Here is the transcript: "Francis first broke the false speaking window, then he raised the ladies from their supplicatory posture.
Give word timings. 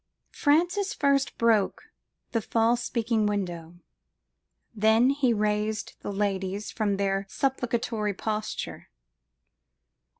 "Francis 0.31 0.95
first 0.95 1.37
broke 1.37 1.83
the 2.31 2.41
false 2.41 2.83
speaking 2.83 3.27
window, 3.27 3.75
then 4.73 5.11
he 5.11 5.31
raised 5.31 5.93
the 5.99 6.11
ladies 6.11 6.71
from 6.71 6.97
their 6.97 7.27
supplicatory 7.29 8.15
posture. 8.15 8.89